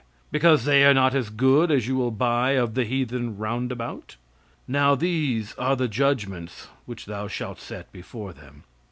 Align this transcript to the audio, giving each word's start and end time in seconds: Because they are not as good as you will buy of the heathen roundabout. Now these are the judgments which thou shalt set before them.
Because 0.31 0.65
they 0.65 0.83
are 0.83 0.95
not 0.95 1.13
as 1.13 1.29
good 1.29 1.69
as 1.69 1.87
you 1.87 1.95
will 1.95 2.09
buy 2.09 2.53
of 2.53 2.73
the 2.73 2.85
heathen 2.85 3.37
roundabout. 3.37 4.15
Now 4.67 4.95
these 4.95 5.53
are 5.59 5.75
the 5.75 5.87
judgments 5.87 6.69
which 6.87 7.05
thou 7.05 7.27
shalt 7.27 7.59
set 7.59 7.91
before 7.91 8.33
them. 8.33 8.63